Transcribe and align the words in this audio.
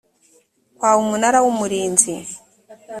kwawe 0.75 0.99
umunara 1.05 1.37
w 1.43 1.47
umurinzi 1.53 2.11